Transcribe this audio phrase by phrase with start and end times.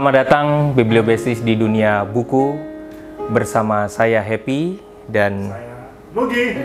[0.00, 2.56] Selamat datang Bibliobestis di dunia buku
[3.36, 5.52] bersama saya Happy dan
[6.16, 6.56] Mugi.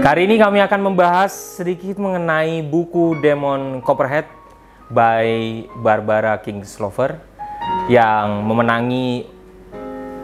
[0.00, 4.24] kali ini kami akan membahas sedikit mengenai buku Demon Copperhead
[4.88, 5.28] by
[5.84, 7.20] Barbara Kingslover
[7.92, 9.28] yang memenangi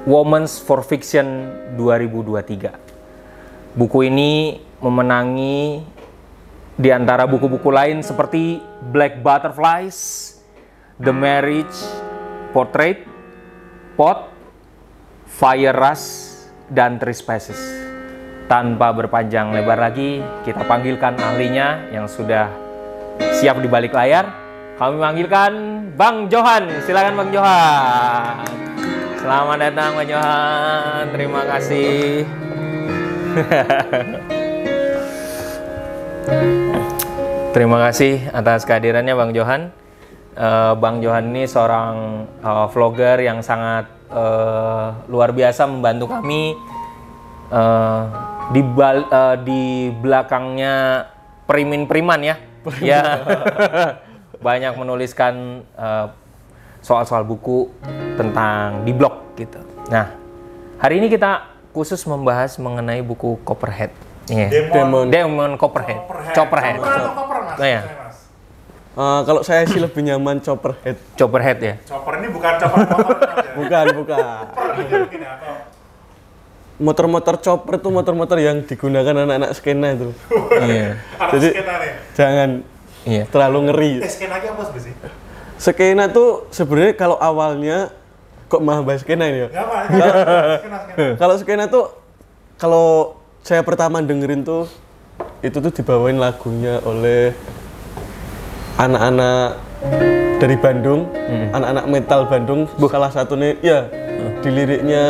[0.09, 3.77] Women's for Fiction 2023.
[3.77, 5.85] Buku ini memenangi
[6.81, 8.57] di antara buku-buku lain seperti
[8.89, 10.33] Black Butterflies,
[10.97, 12.02] The Marriage
[12.53, 13.01] Portrait,
[13.97, 14.29] Pot,
[15.25, 16.37] Fire Rush,
[16.69, 17.59] dan Three Spaces.
[18.47, 22.53] Tanpa berpanjang lebar lagi, kita panggilkan ahlinya yang sudah
[23.41, 24.29] siap di balik layar.
[24.77, 25.53] Kami panggilkan
[25.97, 26.69] Bang Johan.
[26.85, 28.45] Silakan Bang Johan.
[29.21, 31.09] Selamat datang Bang Johan.
[31.17, 32.29] Terima kasih.
[37.53, 39.82] Terima kasih atas kehadirannya Bang Johan.
[40.33, 46.57] Eh, Bang Johan ini seorang eh, vlogger yang sangat eh, luar biasa membantu kami
[47.53, 48.03] eh,
[48.57, 51.05] di bal- eh, di belakangnya
[51.45, 52.37] perimin-periman ya.
[52.81, 53.03] Ya.
[54.39, 55.63] Banyak menuliskan
[56.83, 57.71] soal-soal buku
[58.19, 59.59] tentang di blog gitu.
[59.91, 60.15] Nah,
[60.79, 63.91] hari ini kita khusus membahas mengenai buku Copperhead.
[64.31, 64.71] Iya.
[64.71, 65.11] Demon.
[65.11, 66.07] Demon Copperhead.
[66.35, 66.79] Copperhead.
[66.79, 67.59] Chopper atau Copper mas?
[67.59, 67.83] Oh, iya.
[67.83, 68.02] Saya,
[68.93, 71.01] Eh, kalau saya sih lebih nyaman chopperhead.
[71.17, 71.75] Copperhead ya.
[71.89, 73.53] Chopper ini bukan chopper motor ya.
[73.57, 74.43] Bukan, bukan.
[74.53, 75.53] Chopper
[76.83, 80.13] Motor-motor chopper itu motor-motor yang digunakan anak-anak skena itu.
[80.61, 81.01] Iya.
[81.33, 81.93] Jadi- skena nih.
[82.13, 82.51] Jangan
[83.09, 83.25] Iya.
[83.33, 83.93] terlalu ngeri.
[84.05, 84.93] Eh skena apa sih?
[85.57, 87.95] Skena tuh sebenarnya kalau awalnya
[88.51, 89.49] kok mah bahas skena ini ya.
[91.23, 91.89] Kalau skena tuh
[92.61, 94.69] kalau saya pertama dengerin tuh
[95.41, 97.33] itu tuh dibawain lagunya oleh
[98.79, 99.59] anak-anak
[100.41, 101.11] dari Bandung,
[101.53, 102.61] anak-anak metal Bandung.
[102.89, 103.87] Salah satunya ya
[104.43, 105.05] di liriknya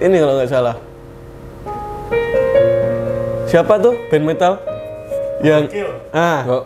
[0.00, 0.76] ini kalau nggak salah.
[3.50, 4.52] Siapa tuh band metal?
[5.42, 6.64] Yang ah Oh,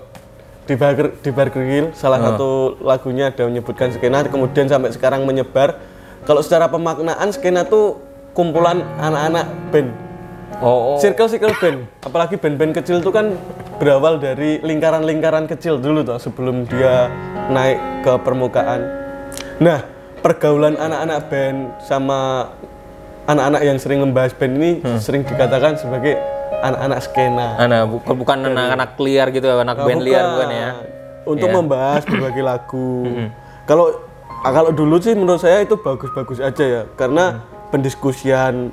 [0.69, 5.81] di Burger di Burger Kill salah satu lagunya ada menyebutkan skena kemudian sampai sekarang menyebar.
[6.25, 8.01] Kalau secara pemaknaan skena tuh
[8.33, 9.89] kumpulan anak-anak band
[10.60, 10.98] oh, oh.
[11.00, 13.34] circle circle band apalagi band-band kecil tuh kan
[13.78, 17.10] berawal dari lingkaran-lingkaran kecil dulu tuh sebelum dia
[17.50, 18.81] naik ke permukaan
[19.59, 19.82] nah
[20.20, 22.50] pergaulan anak-anak band sama
[23.25, 24.70] anak-anak yang sering membahas band ini
[25.00, 26.16] sering dikatakan sebagai
[26.65, 30.71] anak-anak skena Anak bukan bukan anak-anak liar gitu, anak Nah, band liar bukan ya.
[31.25, 31.56] Untuk Iya.
[31.56, 33.04] membahas berbagai lagu.
[33.65, 33.86] Kalau
[34.44, 38.72] ah, kalau dulu sih menurut saya itu bagus-bagus aja ya, karena pendiskusian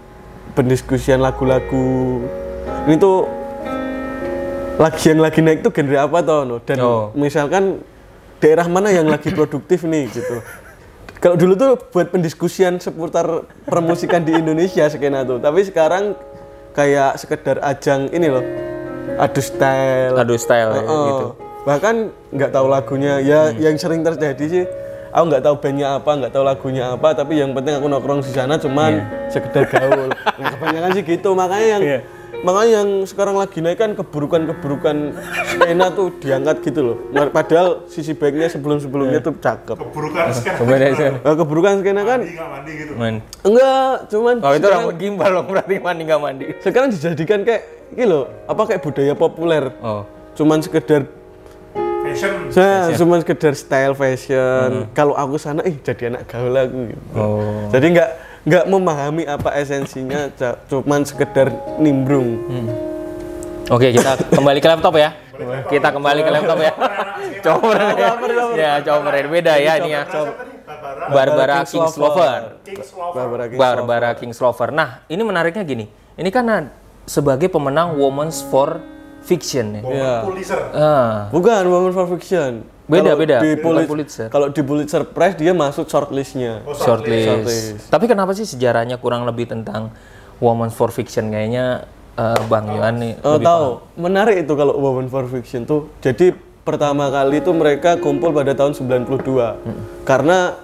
[0.52, 2.22] pendiskusian lagu-lagu
[2.88, 3.30] ini tuh
[4.82, 6.56] lagi yang lagi naik tuh genre apa toh no?
[6.64, 7.14] dan Oh.
[7.14, 7.86] misalkan
[8.42, 10.42] daerah mana yang lagi produktif nih gitu.
[11.22, 16.18] Kalau dulu tuh buat pendiskusian seputar permusikan di Indonesia skena tuh, tapi sekarang
[16.74, 18.42] kayak sekedar ajang ini loh,
[19.22, 21.06] adu style, Aduh style ya, Heeh.
[21.14, 21.26] gitu.
[21.62, 21.96] Bahkan
[22.34, 23.22] nggak tahu lagunya.
[23.22, 24.64] Ya yang sering terjadi sih,
[25.12, 27.14] aku nggak tahu bandnya apa, nggak tahu lagunya apa.
[27.14, 28.92] Tapi yang penting aku nongkrong di sana cuman
[29.28, 30.10] sekedar gaul.
[30.10, 31.30] Nah, kebanyakan sih gitu.
[31.32, 32.00] Makanya yang Iya.
[32.42, 34.98] makanya yang sekarang lagi naik kan keburukan-keburukan
[35.46, 36.98] skena tuh diangkat gitu loh.
[37.12, 39.78] Nah, Padahal sisi baiknya sebelum-sebelumnya tuh cakep.
[39.78, 40.58] Keburukan skena.
[40.58, 41.14] Coba deh, Sen.
[41.22, 42.92] Nah, keburukan skena kan Mandi nggak mandi gitu.
[42.98, 43.16] Man.
[43.46, 46.46] enggak, cuman Oh itu rambut gimbal loh, berarti mandi nggak mandi.
[46.60, 47.62] sekarang dijadikan kayak
[47.94, 49.64] gitu loh, apa kayak budaya populer.
[49.80, 50.08] Oh.
[50.34, 51.06] Cuman sekedar
[52.12, 52.34] Fashion.
[52.52, 54.92] Saya cuma sekedar style fashion.
[54.92, 56.80] Kalau aku sana, ih jadi anak gaul aku.
[56.92, 57.04] Gitu.
[57.16, 57.72] Oh.
[57.72, 58.10] Jadi nggak
[58.42, 60.28] nggak memahami apa esensinya,
[60.68, 61.48] cuman sekedar
[61.80, 62.42] nimbrung.
[63.72, 65.16] Oke, kita kembali ke laptop ya.
[65.72, 66.74] Kita kembali ke laptop ya.
[67.46, 67.74] Coba
[68.54, 70.06] ya, coba beda ya ini ya.
[71.10, 71.66] Barbara.
[71.66, 72.62] King's Lover.
[73.18, 74.70] Barbara King Barbara Kingslover.
[74.70, 75.90] Nah, ini menariknya gini.
[76.14, 76.70] Ini kan
[77.10, 78.78] sebagai pemenang Women's for
[79.22, 79.82] Fiction ya.
[79.82, 80.14] Iya.
[80.26, 80.60] Pulitzer.
[80.74, 82.66] Ah, Bukan Women for Fiction.
[82.86, 83.36] Beda, Kalau beda.
[83.40, 83.88] Di Pulitzer.
[83.88, 84.28] Pulitzer.
[84.28, 86.66] Kalau di Pulitzer Prize dia masuk shortlistnya.
[86.66, 87.24] Oh, shortlist.
[87.24, 87.84] Shortlist.
[87.88, 89.94] Tapi kenapa sih sejarahnya kurang lebih tentang
[90.38, 93.86] Women's for Fiction kayaknya eh, Bang Yohan nih Oh, tahu.
[93.96, 95.88] Menarik itu kalau Women for Fiction tuh.
[96.02, 99.08] Jadi pertama kali itu mereka kumpul pada tahun 92.
[100.04, 100.58] Karena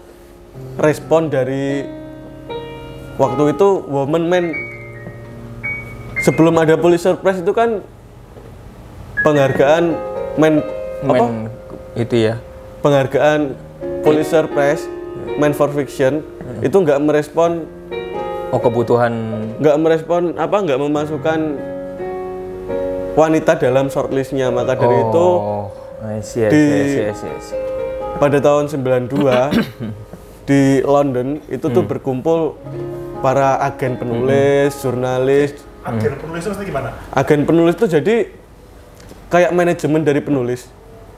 [0.75, 1.85] respon dari
[3.15, 4.45] waktu itu Women Man
[6.19, 7.81] sebelum ada Pulitzer Prize itu kan
[9.21, 9.83] penghargaan
[10.35, 10.61] men
[11.01, 11.13] apa?
[11.13, 11.49] main
[11.93, 12.35] itu ya.
[12.79, 13.57] Penghargaan
[14.01, 14.85] Pulitzer Prize
[15.35, 16.21] Man for Fiction
[16.59, 17.65] itu nggak merespon
[18.47, 19.11] Oh kebutuhan
[19.57, 21.39] nggak merespon apa nggak memasukkan
[23.13, 27.13] wanita dalam shortlistnya maka dari itu Oh, I see, I di- see, I see, I
[27.13, 27.59] see, I see.
[28.15, 29.09] pada tahun 92
[30.49, 32.55] di London itu tuh berkumpul
[33.19, 35.57] para agen penulis, jurnalis.
[35.83, 36.93] Agen penulis itu gimana?
[37.11, 38.15] Agen penulis itu jadi
[39.27, 40.67] kayak manajemen dari penulis.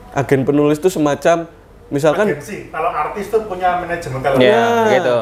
[0.09, 1.45] Agen penulis itu semacam
[1.87, 2.67] misalkan Agensi.
[2.67, 4.93] Kalau artis tuh punya manajemen kalau Ya, Ya.
[4.95, 5.17] gitu.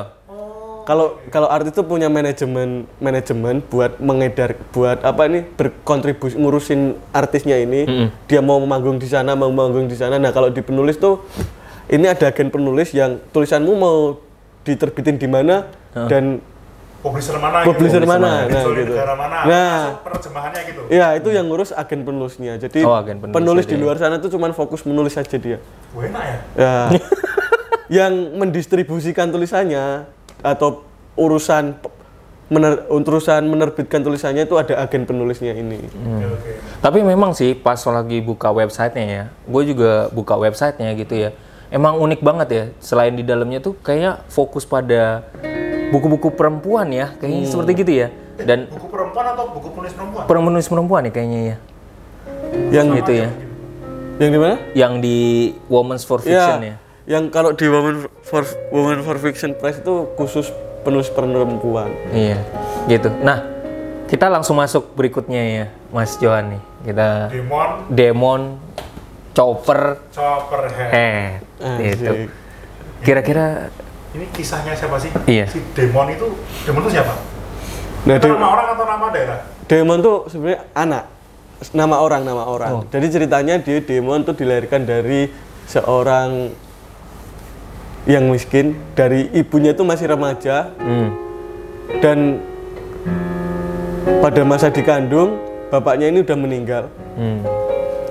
[0.84, 7.60] kalau kalau artis itu punya manajemen manajemen buat mengedar buat apa ini berkontribusi ngurusin artisnya
[7.60, 7.84] ini
[8.24, 11.28] dia mau manggung di sana mau manggung di sana nah kalau di penulis tuh
[11.88, 14.16] ini ada agen penulis yang tulisanmu mau
[14.64, 15.68] diterbitin di mana
[16.08, 16.40] dan
[17.08, 18.10] publisher mana Publisher gitu.
[18.10, 18.94] mana, nah, Dijual di gitu.
[18.94, 19.38] negara mana.
[19.42, 19.80] Nah.
[19.88, 20.82] Masuk penerjemahannya gitu.
[20.92, 24.30] ya itu yang ngurus agen penulisnya jadi Oh, agen penulis penulis di luar sana tuh
[24.30, 25.58] cuman fokus menulis aja dia
[25.96, 26.38] Wah, enak ya.
[26.60, 26.76] ya
[28.04, 30.04] yang mendistribusikan tulisannya
[30.44, 30.84] atau
[31.16, 31.80] urusan
[32.48, 36.52] mener, urusan menerbitkan tulisannya itu ada agen penulisnya ini Oke, oke.
[36.78, 41.30] Tapi memang sih pas lagi buka websitenya ya, gue juga buka websitenya gitu ya.
[41.68, 42.64] Emang unik banget ya.
[42.80, 45.28] Selain di dalamnya tuh kayak fokus pada
[45.90, 48.08] buku-buku perempuan ya, kayaknya seperti gitu ya.
[48.38, 50.24] Dan Buku perempuan atau buku penulis perempuan?
[50.28, 51.58] penulis perempuan ya kayaknya ya.
[52.70, 53.30] yang Gitu ya.
[54.18, 55.18] yang di mana Yang di
[55.68, 56.76] Women's for Fiction ya.
[57.06, 60.52] yang kalau di Women for Women for Fiction Press itu khusus
[60.82, 62.40] penulis perempuan Iya,
[62.86, 63.10] gitu.
[63.20, 63.44] Nah,
[64.06, 66.62] kita langsung masuk berikutnya ya, Mas Johan nih.
[66.86, 68.42] Kita Demon, Demon
[69.34, 70.90] Chopper Chopperhead.
[70.90, 71.42] Head.
[71.80, 72.12] Gitu.
[73.02, 73.70] Kira-kira
[74.16, 75.12] Ini kisahnya siapa sih?
[75.28, 75.46] Iya.
[75.52, 76.28] Si Demon itu,
[76.64, 77.14] Demon itu siapa?
[78.08, 79.40] nah Itu nama orang atau nama daerah?
[79.68, 81.04] Demon tuh sebenarnya anak
[81.74, 82.84] nama orang nama orang Oh.
[82.88, 85.28] jadi ceritanya dia Demon tuh dilahirkan dari
[85.66, 86.54] seorang
[88.08, 91.10] yang miskin dari ibunya itu masih remaja hmm,
[92.00, 92.40] dan
[94.24, 96.84] pada masa dikandung bapaknya ini udah meninggal
[97.20, 97.44] hmm.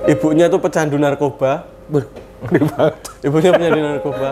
[0.05, 2.05] ibunya tuh pecandu narkoba Ber.
[3.25, 4.29] ibunya pecandu narkoba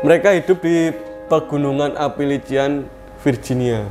[0.00, 0.94] mereka hidup di
[1.26, 2.86] pegunungan Appalachian
[3.20, 3.88] Virginia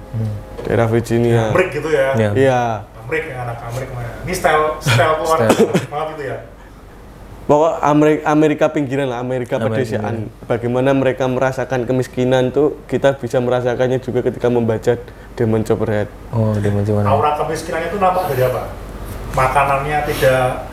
[0.64, 2.16] daerah Virginia Amrik gitu ya.
[2.16, 2.30] Ya.
[2.38, 2.62] iya
[3.04, 4.10] Amrik yang anak Amrik mana?
[4.24, 5.40] Ini style style keluar
[5.92, 6.38] banget gitu ya.
[7.44, 10.16] pokok Amerika, Amerika pinggiran lah Amerika Amerika pedesaan
[10.48, 14.96] bagaimana mereka merasakan kemiskinan tuh kita bisa merasakannya juga ketika membaca
[15.36, 17.04] Demon Chopperhead Oh, Demon Chopper.
[17.04, 18.72] Aura kemiskinannya itu nampak dari apa?
[19.36, 20.72] Makanannya tidak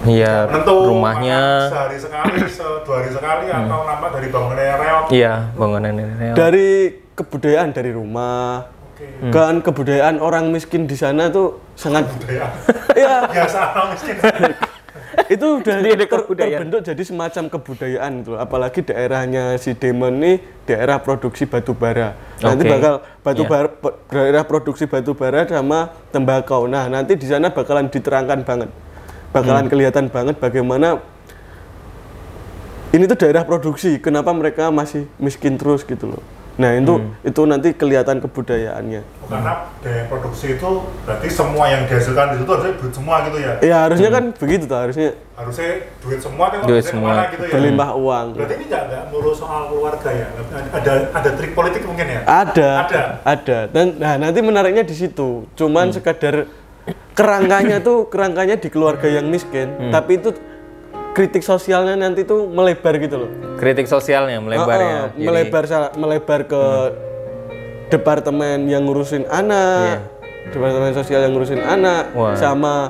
[0.00, 1.68] Iya, menentu, rumahnya.
[1.68, 5.04] sehari sekali, se dua hari sekali, atau nampak dari bangunan yang reot.
[5.12, 6.32] Iya, bangunan nenek.
[6.32, 6.68] dari
[7.12, 8.64] kebudayaan dari rumah
[8.96, 9.28] Oke.
[9.28, 12.48] kan kebudayaan orang miskin di sana tuh sangat Budaya.
[12.96, 14.16] ya Biasa orang miskin.
[15.28, 16.58] itu udah Jadi ter- kebudayaan.
[16.64, 20.32] terbentuk jadi semacam kebudayaan itu apalagi daerahnya si Demon ini
[20.64, 22.70] daerah produksi batu bara nanti Oke.
[22.72, 23.50] bakal batu Iya.
[23.50, 23.68] bara
[24.08, 28.70] daerah produksi batu bara sama tembakau nah nanti di sana bakalan diterangkan banget
[29.30, 29.70] bakalan Hmm.
[29.70, 30.98] kelihatan banget bagaimana
[32.90, 36.22] ini tuh daerah produksi kenapa mereka masih miskin terus gitu loh
[36.58, 37.14] nah itu Hmm.
[37.24, 39.00] itu nanti kelihatan kebudayaannya
[39.30, 40.70] Karena daya produksi itu
[41.06, 43.52] berarti semua yang dihasilkan di situ harusnya duit semua gitu ya.
[43.62, 45.70] ya harusnya kan begitu tuh harusnya Harusnya
[46.04, 46.66] duit semua, Hmm.
[46.66, 47.08] Duit semua.
[47.08, 47.52] ke mana gitu ya.
[47.54, 50.26] berlimpah uang Berarti ini nggak nggak melulu soal keluarga ya.
[50.68, 52.20] Ada ada trik politik mungkin ya.
[52.26, 53.02] Ada, Ada.
[53.24, 53.58] ada.
[53.70, 55.48] Dan nah nanti menariknya di situ.
[55.54, 56.44] Cuman sekadar
[57.20, 60.32] kerangkanya tuh kerangkanya di keluarga yang miskin, tapi itu
[61.10, 63.30] kritik sosialnya nanti tuh melebar gitu loh.
[63.54, 64.88] Kritik sosialnya melebar Oh, ya.
[64.88, 66.62] oh, Jadi- melebar sa- melebar ke
[67.88, 70.06] departemen yang ngurusin anak,
[70.48, 72.34] departemen sosial yang ngurusin anak, Wah.
[72.34, 72.88] sama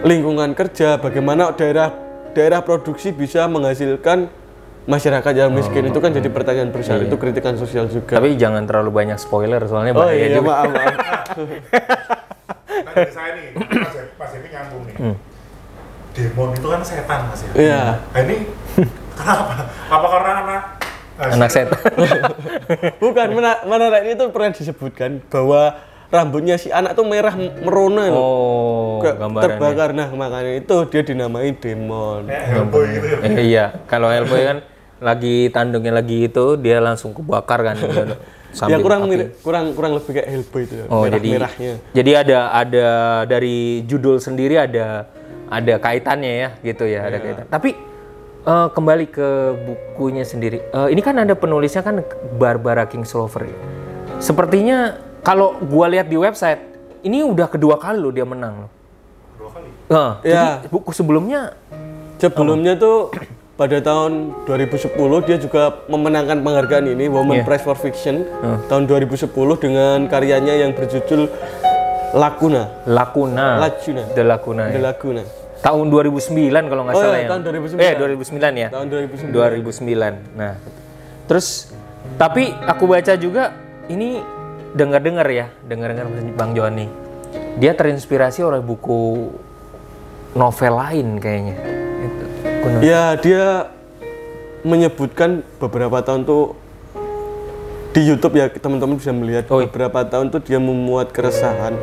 [0.00, 0.96] lingkungan kerja.
[0.96, 1.92] Bagaimana daerah
[2.30, 4.30] daerah produksi bisa menghasilkan
[4.86, 7.02] masyarakat yang miskin itu kan jadi pertanyaan besar.
[7.02, 8.16] Itu kritikan sosial juga.
[8.16, 10.46] Tapi jangan terlalu banyak spoiler soalnya Oh bahaya iya, juga.
[10.48, 10.94] maaf, maaf.
[12.90, 14.96] Nah, saya nih, Mas Evi- Mas Evi nyambung nih.
[16.10, 17.50] Demon itu kan setan Mas ya.
[17.54, 17.82] Iya.
[18.10, 18.36] Nah, ini
[19.18, 19.54] kenapa?
[19.86, 20.62] Apa karena anak
[21.16, 21.80] nah, Anak setan.
[23.02, 25.78] Bukan, mana mana ini tuh pernah disebutkan bahwa
[26.10, 28.18] rambutnya si anak tuh merah merona loh.
[28.18, 29.42] Oh, gambarannya.
[29.46, 29.90] terbakar.
[29.94, 32.26] Nah, makanya itu dia dinamai demon.
[32.26, 33.18] Kayak Hellboy gitu ya.
[33.22, 34.58] Eh, iya, kalau Hellboy kan
[35.00, 37.76] lagi tandungnya lagi itu dia langsung kebakar kan.
[38.50, 38.56] gitu.
[38.56, 39.16] ya Sambil kurang api.
[39.40, 40.74] kurang kurang lebih kayak Hellboy itu.
[40.74, 41.72] ya, Oh, merah jadi merahnya.
[41.90, 42.88] jadi ada ada
[43.24, 45.06] dari judul sendiri ada
[45.46, 47.46] ada kaitannya ya gitu ya, ada kaitan.
[47.46, 47.70] Tapi
[48.40, 49.28] eh, kembali ke
[49.60, 50.62] bukunya sendiri.
[50.64, 52.02] Eh, ini kan ada penulisnya kan
[52.32, 53.44] Barbara Kingslover.
[53.44, 53.58] ya.
[54.18, 56.60] Sepertinya kalau gua lihat di website
[57.00, 58.70] ini udah kedua kali loh dia menang loh.
[59.36, 59.68] Dua kali.
[59.88, 60.58] Eh, Ya.
[60.58, 61.54] Jadi buku sebelumnya
[62.16, 63.08] Sebelumnya tuh
[63.60, 64.96] pada tahun 2010
[65.28, 67.44] dia juga memenangkan penghargaan ini Women Iya.
[67.44, 68.24] Prize for Fiction
[68.72, 69.28] tahun 2010
[69.60, 71.28] dengan karyanya yang berjudul
[72.16, 72.72] Lacuna.
[72.88, 73.60] Lacuna.
[73.60, 74.02] Lacuna.
[74.16, 74.64] The Lacuna.
[74.72, 74.88] The ya.
[74.88, 75.22] Lacuna.
[75.60, 77.28] tahun 2009 kalau nggak Oh, salah iya, ya.
[77.28, 77.84] tahun 2009.
[77.84, 78.68] Eh 2009 ya.
[78.72, 79.28] Tahun 2009.
[79.28, 80.14] 2009.
[80.40, 80.52] Nah,
[81.28, 81.68] terus
[82.16, 83.52] tapi aku baca juga
[83.92, 84.24] ini
[84.72, 86.88] dengar-dengar ya, dengar-dengar Bang Joni.
[87.60, 89.28] Dia terinspirasi oleh buku
[90.32, 91.79] novel lain kayaknya.
[92.60, 92.78] Kuno.
[92.84, 93.72] Ya dia
[94.60, 96.52] menyebutkan beberapa tahun tuh
[97.90, 99.66] di YouTube ya teman-teman bisa melihat Oh, iya.
[99.66, 101.74] beberapa tahun tuh dia memuat keresahan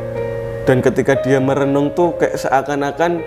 [0.64, 3.20] dan ketika dia merenung tuh kayak seakan-akan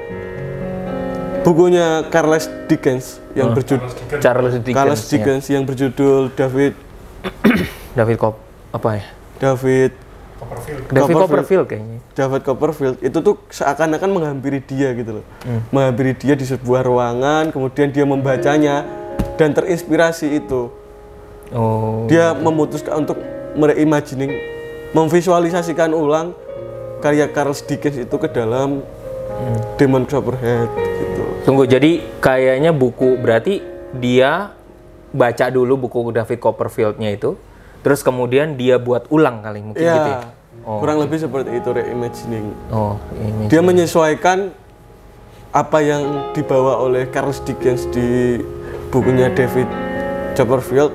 [1.43, 3.85] bukunya Charles Dickens yang berjudul
[4.17, 4.73] Charles Dickens.
[4.73, 5.09] Charles ya.
[5.11, 6.73] Dickens yang berjudul David
[7.93, 8.39] David Cop
[8.71, 9.05] apa ya?
[9.37, 9.91] David
[10.41, 10.81] Copperfield.
[10.89, 11.21] David Copperfield.
[11.21, 11.99] Copperfield kayaknya.
[12.17, 15.25] David Copperfield itu tuh seakan-akan menghampiri dia gitu loh.
[15.69, 18.83] Menghampiri dia di sebuah ruangan, kemudian dia membacanya
[19.37, 20.73] dan terinspirasi itu.
[21.53, 22.09] Oh.
[22.09, 23.21] Dia memutuskan untuk
[23.53, 24.33] mereimagining,
[24.97, 26.33] memvisualisasikan ulang
[27.05, 28.81] karya Charles Dickens itu ke dalam
[29.77, 31.23] Demon Copperhead gitu.
[31.45, 33.61] Tunggu, jadi kayaknya buku berarti
[33.97, 34.53] dia
[35.11, 37.35] baca dulu buku David Copperfield-nya itu,
[37.81, 40.21] terus kemudian dia buat ulang kali mungkin Ya, gitu ya.
[40.61, 40.77] Oh.
[40.77, 42.53] kurang lebih seperti itu reimagining.
[42.69, 43.49] Oh, ini.
[43.49, 44.53] Dia menyesuaikan
[45.51, 48.37] apa yang dibawa oleh Charles Dickens di
[48.93, 49.65] bukunya David
[50.37, 50.93] Copperfield.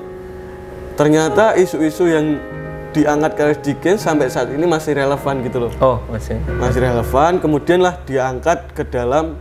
[0.95, 2.39] Ternyata isu-isu yang
[2.95, 5.73] diangkat Charles Dickens sampai saat ini masih relevan gitu loh.
[5.83, 6.39] Oh, masih.
[6.63, 9.35] Masih relevan, kemudian lah diangkat ke dalam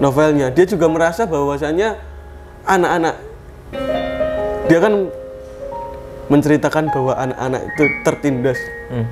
[0.00, 0.48] novelnya.
[0.48, 1.92] Dia juga merasa bahwasannya
[2.64, 3.14] anak-anak
[4.66, 5.10] dia kan
[6.30, 8.58] menceritakan bahwa anak-anak itu tertindas
[8.90, 9.06] Hmm.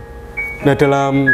[0.66, 1.30] Nah dalam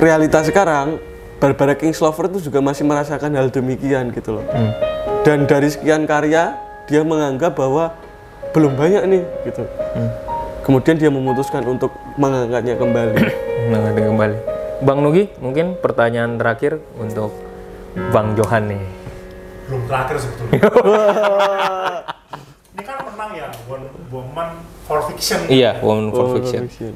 [0.00, 0.96] realitas sekarang,
[1.36, 4.44] Barbara Kingsolver itu juga masih merasakan hal demikian gitu loh.
[4.48, 4.72] Hmm.
[5.20, 6.56] Dan dari sekian karya,
[6.88, 7.92] dia menganggap bahwa
[8.56, 9.68] belum banyak nih gitu.
[10.64, 13.14] Kemudian dia memutuskan untuk mengangkatnya kembali.
[13.92, 14.36] Ada kembali.
[14.80, 17.36] Bang Nugi, mungkin pertanyaan terakhir untuk
[18.08, 18.82] Bang Johan nih.
[19.68, 20.56] Belum terakhir sebetulnya.
[22.72, 23.59] Ini kan menang ya, Won-
[24.10, 24.50] Woman
[24.84, 25.46] for Fiction.
[25.46, 26.66] Iya, Woman for Oh, Fiction.
[26.66, 26.92] fiction.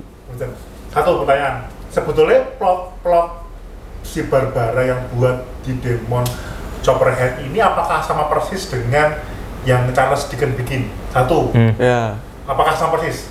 [0.90, 1.71] Satu pertanyaan.
[1.90, 3.28] Sebetulnya plot plot
[4.02, 6.26] si Barbara yang buat di Demon
[6.83, 9.16] Chopperhead ini apakah sama persis dengan
[9.64, 10.90] yang Charles Dickens bikin?
[11.09, 11.49] Satu.
[11.54, 11.73] Hmm.
[11.81, 12.19] Ya.
[12.45, 13.31] Apakah sama persis?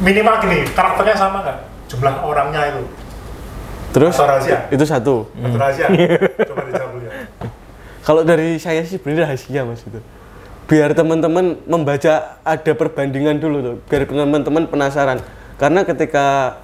[0.00, 1.58] Minimal gini, karakternya sama nggak?
[1.92, 2.82] Jumlah orangnya itu.
[3.92, 4.58] Terus Atau rahasia?
[4.72, 5.28] itu satu.
[5.36, 5.86] Atau rahasia?
[6.48, 7.12] Coba dijawab dulu ya.
[8.08, 10.00] Kalau dari saya sih sebenarnya rahasia mas itu.
[10.70, 15.18] Biar teman-teman membaca ada perbandingan dulu tuh, biar teman-teman penasaran.
[15.58, 16.58] Karena ketika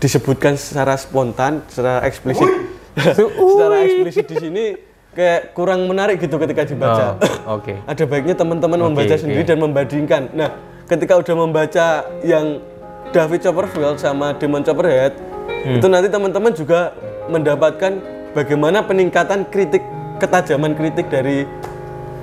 [0.00, 2.48] disebutkan secara spontan, secara eksplisit,
[3.52, 4.64] secara eksplisit di sini
[5.12, 7.18] kayak kurang menarik gitu ketika dibaca.
[7.44, 7.76] Oh, Oke.
[7.90, 9.20] ada baiknya teman-teman Oke, membaca oke.
[9.20, 10.22] sendiri dan membandingkan.
[10.32, 10.48] Nah,
[10.86, 11.86] ketika udah membaca
[12.22, 12.62] yang
[13.10, 15.18] David Copperfield sama Demon Copperhead,
[15.66, 16.94] itu nanti teman-teman juga
[17.26, 18.00] mendapatkan
[18.32, 19.82] bagaimana peningkatan kritik
[20.22, 21.44] ketajaman kritik dari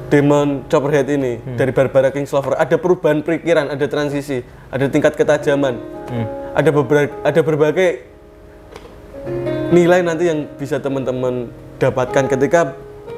[0.07, 2.55] Demon Copperhead ini dari Barbara Kingsolver.
[2.55, 4.39] Ada perubahan pikiran, ada transisi,
[4.71, 5.75] ada tingkat ketajaman,
[6.55, 8.07] ada beberapa ada berbagai
[9.75, 12.71] nilai nanti yang bisa teman-teman dapatkan ketika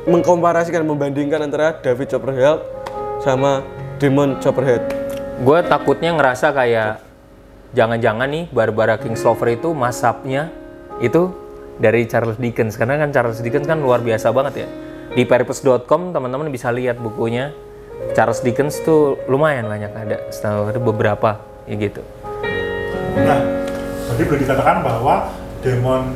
[0.10, 2.66] mengkomparasikan membandingkan antara David Copperfield
[3.22, 3.62] sama
[4.02, 4.82] Demon Copperhead.
[5.46, 7.06] Gue takutnya ngerasa kayak
[7.78, 10.50] jangan-jangan nih Barbara Kingsolver itu masapnya
[11.06, 11.30] itu
[11.78, 14.89] dari Charles Dickens karena kan Charles Dickens kan luar biasa banget ya.
[15.14, 17.54] Di peripus.com teman-teman bisa lihat bukunya.
[18.16, 22.00] Charles Dickens tuh lumayan banyak ada, setahu ada beberapa ya gitu.
[23.20, 23.40] Nah,
[24.16, 25.28] jadi boleh dikatakan bahwa
[25.60, 26.16] Demon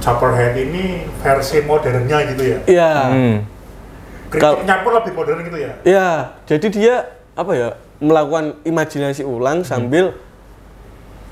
[0.00, 2.58] Chopperhead ini versi modernnya gitu ya.
[2.64, 2.92] Iya.
[3.12, 3.36] Hmm.
[4.32, 5.72] Kritiknya pun lebih modern gitu ya.
[5.84, 6.10] Iya,
[6.48, 6.96] jadi dia
[7.36, 7.70] apa ya?
[7.98, 10.14] melakukan imajinasi ulang sambil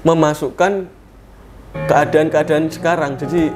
[0.02, 0.90] memasukkan
[1.86, 3.14] keadaan-keadaan sekarang.
[3.14, 3.54] Jadi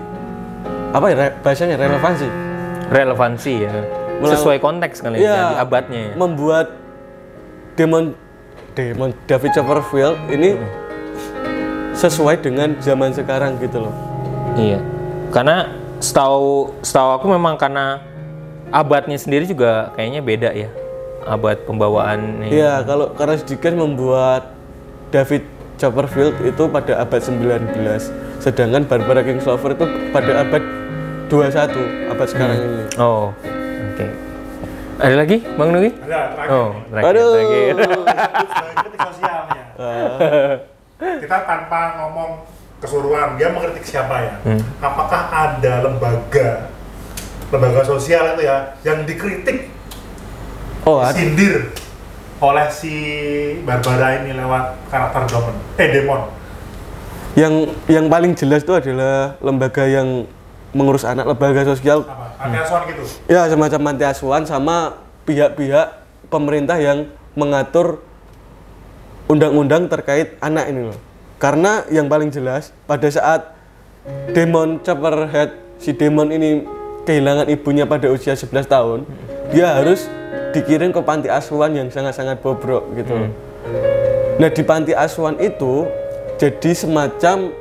[0.95, 2.50] apa ya re- bahasanya relevansi.
[2.91, 3.73] Relevansi ya.
[4.21, 6.15] Sesuai konteks kali ya, di abadnya ya.
[6.19, 6.77] Membuat
[7.79, 8.13] Demon
[8.77, 10.61] Demon David Copperfield ini
[11.97, 13.95] sesuai dengan zaman sekarang gitu loh.
[14.59, 14.83] Iya.
[15.31, 18.03] Karena setahu setahu aku memang karena
[18.69, 20.69] abadnya sendiri juga kayaknya beda ya.
[21.25, 22.49] Abad pembawaan.
[22.49, 24.57] Iya, kalau karena Dickens membuat
[25.13, 25.45] David
[25.77, 28.09] Copperfield itu pada abad 19,
[28.41, 30.63] sedangkan Barbara Kingsolver itu pada abad
[31.31, 32.83] 21, abad sekarang ini.
[32.99, 33.31] Oh,
[33.95, 34.07] oke.
[35.01, 35.95] Ada lagi, Bang Nugi?
[36.03, 37.29] Ada terakhir Oh, terakhir, Aduh.
[37.33, 37.75] terakhir.
[38.77, 39.63] kritik sosialnya.
[41.23, 42.31] Kita tanpa ngomong
[42.83, 44.35] keseluruhan, dia mengkritik siapa ya?
[44.43, 44.61] Hmm.
[44.79, 46.49] Apakah ada lembaga
[47.51, 49.71] lembaga sosial itu ya yang dikritik,
[50.83, 51.75] Oh, sindir
[52.39, 52.95] oleh si
[53.63, 56.21] Barbara ini lewat karakter Demon, eh Demon.
[57.35, 60.25] yang yang paling jelas itu adalah lembaga yang
[60.73, 62.07] mengurus anak lembaga sosial.
[62.07, 62.37] Apa?
[62.41, 63.03] Anti asuhan gitu?
[63.27, 64.77] Ya semacam panti asuhan sama
[65.27, 65.87] pihak-pihak
[66.31, 68.03] pemerintah yang mengatur
[69.31, 70.99] undang-undang terkait anak ini loh.
[71.41, 73.55] Karena yang paling jelas pada saat
[74.33, 76.65] Demon Copperhead si Demon ini
[77.09, 78.99] kehilangan ibunya pada usia 11 tahun
[79.51, 80.07] dia harus
[80.53, 83.31] dikirim ke panti asuhan yang sangat-sangat bobrok gitu loh.
[84.37, 85.89] Nah di panti asuhan itu
[86.41, 87.53] jadi semacam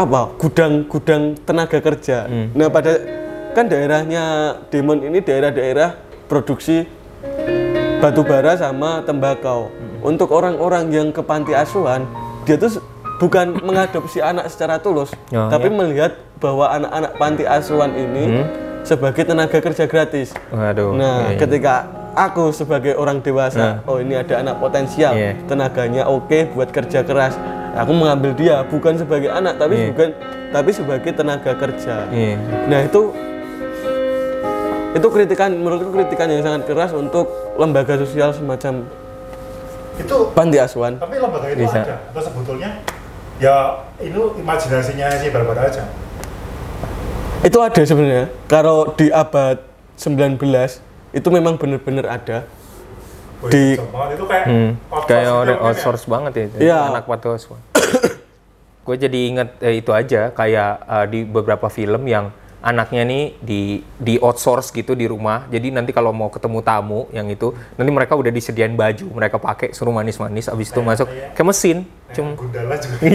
[0.00, 2.24] apa gudang-gudang tenaga kerja.
[2.56, 2.96] Nah pada
[3.52, 6.88] kan daerahnya Demon ini daerah-daerah produksi
[8.00, 9.68] batu bara sama tembakau.
[10.00, 12.08] Untuk orang-orang yang ke panti asuhan
[12.48, 12.80] dia tuh
[13.20, 15.76] bukan mengadopsi anak secara tulus, Oh, tapi ya.
[15.76, 18.48] melihat bahwa anak-anak panti asuhan ini
[18.80, 20.32] sebagai tenaga kerja gratis.
[20.48, 20.96] Waduh.
[20.96, 21.40] Nah, iya, iya.
[21.44, 21.74] ketika
[22.16, 25.36] aku sebagai orang dewasa, oh ini ada anak potensial, Iya.
[25.44, 27.36] tenaganya oke buat kerja keras.
[27.72, 29.86] Aku mengambil dia bukan sebagai anak, tapi Iya.
[29.94, 30.08] bukan
[30.50, 32.10] tapi sebagai tenaga kerja.
[32.10, 32.34] Iya.
[32.66, 33.14] Nah, itu
[34.90, 38.82] itu kritikan menurutku kritikan yang sangat keras untuk lembaga sosial semacam
[39.94, 40.98] itu panti asuhan.
[40.98, 41.78] tapi lembaga itu Bisa.
[41.78, 42.82] ada atau sebetulnya
[43.38, 45.84] ya ini imajinasinya si Barbara aja
[47.40, 48.28] Itu ada sebenarnya.
[48.44, 49.64] Kalau di abad
[49.96, 50.36] 19
[51.10, 52.44] itu memang benar-benar ada.
[53.46, 55.64] Di- itu kayak Hmm, outsource kayak gitu orang ya.
[55.64, 56.56] outsource banget ya itu.
[56.60, 56.78] Iya.
[56.90, 57.60] Anak panti asuhan.
[58.80, 62.28] gue jadi inget eh, itu aja kayak eh, di beberapa film yang
[62.60, 63.60] anaknya nih di
[63.94, 65.46] di outsource gitu di rumah.
[65.46, 69.70] Jadi nanti kalau mau ketemu tamu yang itu nanti mereka udah disediain baju, mereka pakai
[69.70, 71.84] suruh manis-manis abis itu masuk ke mesin.
[72.10, 72.96] Cuma Gundala juga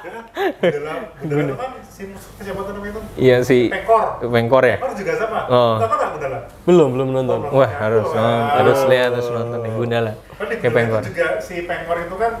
[0.00, 0.24] Ya kan?
[0.56, 2.02] Gundala Gundala kan si
[2.38, 4.76] siapa tuh namanya itu iya si Pengkor Pengkor ya.
[4.76, 5.74] Pengkor juga sama Oh.
[5.78, 6.38] Nggak Gundala
[6.70, 7.38] Belum, belum nonton.
[7.50, 8.22] Wah, harus Wah.
[8.22, 10.12] oh, harus lihat harus nonton nih Gundala.
[10.38, 11.02] Gundala Pengkor.
[11.02, 12.32] juga si Pengkor itu kan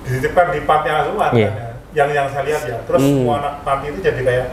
[0.00, 1.50] dititipkan di panti asuhan Iya.
[1.50, 3.12] kan ya yang yang saya lihat ya terus Hmm.
[3.18, 4.46] semua anak panti itu jadi kayak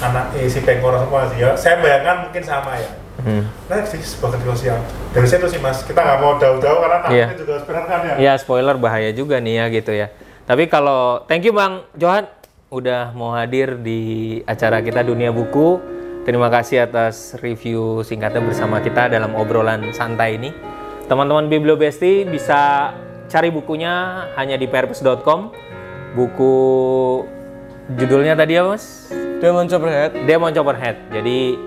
[0.00, 3.46] anak eh, si Pengkor semua sih ya saya bayangkan mungkin sama ya Hmm.
[3.70, 4.74] Nah, sih sebagai sosial.
[5.08, 7.38] Dari situ sih mas, kita nggak mau jauh-jauh karena takutnya Iya.
[7.38, 8.14] juga spoiler kan ya.
[8.18, 10.06] Ya spoiler bahaya juga nih ya gitu ya.
[10.44, 12.26] Tapi kalau thank you Bang Johan
[12.68, 14.00] udah mau hadir di
[14.42, 15.78] acara kita Dunia Buku.
[16.24, 20.56] Terima kasih atas review singkatnya bersama kita dalam obrolan santai ini.
[21.04, 22.92] Teman-teman Bibliobesti bisa
[23.28, 25.52] cari bukunya hanya di perpus.com.
[26.16, 26.54] Buku
[28.00, 29.12] judulnya tadi apa Mas?
[29.44, 30.96] Demon Copperhead Demon Chopperhead.
[31.12, 31.60] Jadi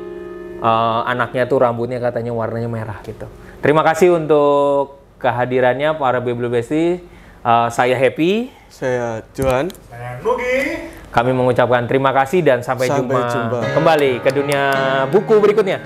[0.57, 3.29] eh, anaknya tuh rambutnya katanya warnanya merah gitu.
[3.61, 6.97] Terima kasih untuk kehadirannya para Bibliobesti.
[7.45, 8.49] Eh, saya happy.
[8.73, 10.96] saya Johan Nah, Nugi.
[11.07, 13.59] Kami mengucapkan terima kasih dan sampai, Sampai jumpa jumpa.
[13.73, 14.63] kembali ke dunia
[15.07, 15.79] buku berikutnya.